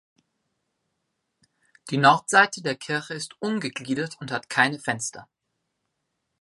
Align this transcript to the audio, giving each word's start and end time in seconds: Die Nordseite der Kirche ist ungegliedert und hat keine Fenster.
Die 1.91 1.97
Nordseite 1.97 2.63
der 2.63 2.73
Kirche 2.73 3.13
ist 3.13 3.39
ungegliedert 3.39 4.17
und 4.19 4.31
hat 4.31 4.49
keine 4.49 4.79
Fenster. 4.79 5.29